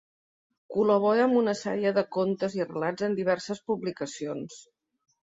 Col·labora 0.75 1.25
amb 1.25 1.35
una 1.41 1.51
sèrie 1.59 1.91
de 1.97 2.03
contes 2.17 2.55
i 2.59 2.67
relats 2.69 3.05
en 3.09 3.17
diverses 3.19 3.61
publicacions. 3.73 4.57